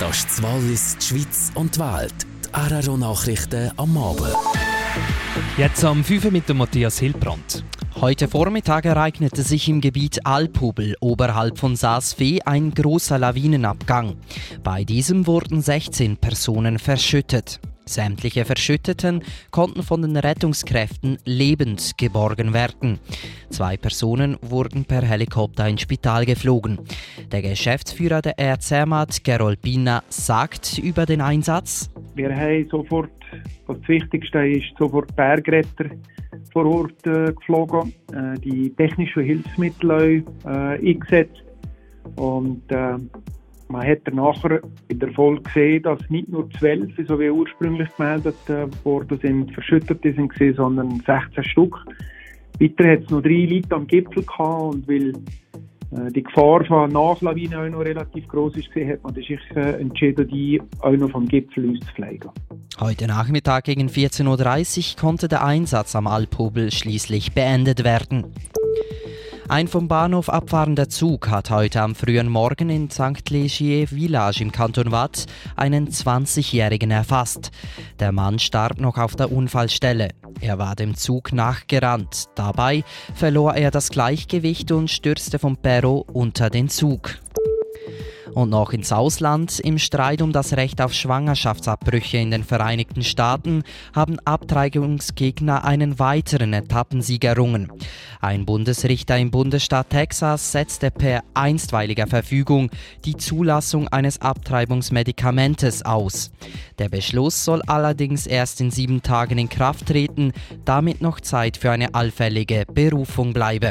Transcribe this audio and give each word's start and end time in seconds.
Das 0.00 0.18
ist 0.18 0.38
die 0.38 0.42
Wallis, 0.44 0.96
die 0.98 1.04
Schweiz 1.06 1.50
und 1.56 1.74
die 1.74 1.80
Welt. 1.80 2.14
Die 2.44 2.74
RRO-Nachrichten 2.86 3.72
am 3.76 3.98
Abend. 3.98 4.32
Jetzt 5.56 5.84
am 5.84 6.04
5 6.04 6.30
mit 6.30 6.48
dem 6.48 6.58
Matthias 6.58 7.00
Hilbrand. 7.00 7.64
Heute 8.00 8.28
Vormittag 8.28 8.84
ereignete 8.84 9.42
sich 9.42 9.68
im 9.68 9.80
Gebiet 9.80 10.24
Alphubel 10.24 10.94
oberhalb 11.00 11.58
von 11.58 11.74
Saas-Fee 11.74 12.42
ein 12.42 12.72
großer 12.72 13.18
Lawinenabgang. 13.18 14.14
Bei 14.62 14.84
diesem 14.84 15.26
wurden 15.26 15.62
16 15.62 16.16
Personen 16.16 16.78
verschüttet. 16.78 17.58
Sämtliche 17.88 18.44
Verschütteten 18.44 19.22
konnten 19.50 19.82
von 19.82 20.02
den 20.02 20.16
Rettungskräften 20.16 21.18
lebend 21.24 21.98
geborgen 21.98 22.54
werden. 22.54 22.98
Zwei 23.50 23.76
Personen 23.76 24.36
wurden 24.42 24.84
per 24.84 25.02
Helikopter 25.02 25.66
ins 25.68 25.80
Spital 25.80 26.24
geflogen. 26.26 26.78
Der 27.32 27.42
Geschäftsführer 27.42 28.22
der 28.22 28.38
Air 28.38 28.60
Zermatt, 28.60 29.24
Gerol 29.24 29.56
Bina, 29.56 30.02
sagt 30.08 30.78
über 30.78 31.06
den 31.06 31.20
Einsatz. 31.20 31.90
Wir 32.14 32.34
haben 32.34 32.68
sofort, 32.70 33.10
das 33.66 33.76
Wichtigste 33.88 34.46
ist, 34.46 34.66
sofort 34.78 35.14
Bergretter 35.16 35.86
vor 36.52 36.66
Ort 36.66 37.06
äh, 37.06 37.32
geflogen, 37.32 37.92
äh, 38.12 38.38
die 38.40 38.70
technischen 38.70 39.22
Hilfsmittel 39.22 40.24
äh, 40.44 40.48
eingesetzt 40.48 41.42
und 42.16 42.62
äh, 42.70 42.96
man 43.68 43.86
hat 43.86 44.00
dann 44.04 44.16
nachher 44.16 44.60
in 44.88 44.98
der 44.98 45.12
Folge 45.12 45.42
gesehen, 45.42 45.82
dass 45.82 45.98
nicht 46.08 46.28
nur 46.28 46.50
zwölf, 46.58 46.90
so 47.06 47.18
wie 47.20 47.30
ursprünglich 47.30 47.88
gemeldet 47.96 48.36
äh, 48.48 48.66
worden 48.84 49.18
sind, 49.20 49.52
verschüttete 49.52 50.12
sind, 50.12 50.32
sondern 50.56 51.02
16 51.06 51.44
Stück. 51.44 51.76
Weiter 52.60 52.90
hat 52.90 53.04
es 53.04 53.10
noch 53.10 53.22
drei 53.22 53.46
Leute 53.50 53.74
am 53.74 53.86
Gipfel 53.86 54.24
gehabt 54.24 54.74
und 54.74 54.88
weil 54.88 55.12
äh, 55.90 56.12
die 56.12 56.22
Gefahr 56.22 56.64
von 56.64 56.90
Nachlawinen 56.90 57.54
auch 57.54 57.78
noch 57.78 57.84
relativ 57.84 58.26
groß 58.28 58.56
ist, 58.56 58.68
hat 58.74 59.02
man 59.02 59.14
sich 59.14 59.38
äh, 59.54 59.80
entschieden, 59.80 60.28
die 60.28 60.60
auch 60.80 60.92
noch 60.92 61.10
vom 61.10 61.28
Gipfel 61.28 61.70
auszupflegen. 61.70 62.30
Heute 62.80 63.06
Nachmittag 63.06 63.64
gegen 63.64 63.88
14.30 63.88 64.94
Uhr 64.94 65.00
konnte 65.00 65.28
der 65.28 65.44
Einsatz 65.44 65.94
am 65.94 66.06
Alphobel 66.06 66.70
schließlich 66.70 67.32
beendet 67.32 67.84
werden. 67.84 68.26
Ein 69.48 69.66
vom 69.66 69.88
Bahnhof 69.88 70.28
abfahrender 70.28 70.90
Zug 70.90 71.30
hat 71.30 71.48
heute 71.48 71.80
am 71.80 71.94
frühen 71.94 72.28
Morgen 72.28 72.68
in 72.68 72.90
St. 72.90 73.30
Legier 73.30 73.88
Village 73.88 74.42
im 74.42 74.52
Kanton 74.52 74.92
Watt 74.92 75.24
einen 75.56 75.88
20-Jährigen 75.88 76.90
erfasst. 76.90 77.50
Der 77.98 78.12
Mann 78.12 78.38
starb 78.38 78.78
noch 78.78 78.98
auf 78.98 79.16
der 79.16 79.32
Unfallstelle. 79.32 80.10
Er 80.42 80.58
war 80.58 80.76
dem 80.76 80.94
Zug 80.96 81.32
nachgerannt. 81.32 82.26
Dabei 82.34 82.84
verlor 83.14 83.54
er 83.54 83.70
das 83.70 83.88
Gleichgewicht 83.88 84.70
und 84.70 84.90
stürzte 84.90 85.38
vom 85.38 85.56
Perro 85.56 86.04
unter 86.12 86.50
den 86.50 86.68
Zug. 86.68 87.18
Und 88.38 88.50
noch 88.50 88.72
ins 88.72 88.92
Ausland. 88.92 89.58
Im 89.58 89.78
Streit 89.78 90.22
um 90.22 90.30
das 90.30 90.52
Recht 90.52 90.80
auf 90.80 90.92
Schwangerschaftsabbrüche 90.92 92.18
in 92.18 92.30
den 92.30 92.44
Vereinigten 92.44 93.02
Staaten 93.02 93.64
haben 93.92 94.20
Abtreibungsgegner 94.20 95.64
einen 95.64 95.98
weiteren 95.98 96.52
Etappensieg 96.52 97.24
errungen. 97.24 97.72
Ein 98.20 98.46
Bundesrichter 98.46 99.18
im 99.18 99.32
Bundesstaat 99.32 99.90
Texas 99.90 100.52
setzte 100.52 100.92
per 100.92 101.24
einstweiliger 101.34 102.06
Verfügung 102.06 102.70
die 103.04 103.16
Zulassung 103.16 103.88
eines 103.88 104.20
Abtreibungsmedikamentes 104.20 105.84
aus. 105.84 106.30
Der 106.78 106.88
Beschluss 106.88 107.44
soll 107.44 107.60
allerdings 107.66 108.28
erst 108.28 108.60
in 108.60 108.70
sieben 108.70 109.02
Tagen 109.02 109.38
in 109.38 109.48
Kraft 109.48 109.86
treten, 109.86 110.32
damit 110.64 111.00
noch 111.00 111.18
Zeit 111.18 111.56
für 111.56 111.72
eine 111.72 111.92
allfällige 111.92 112.66
Berufung 112.72 113.32
bleibe. 113.32 113.66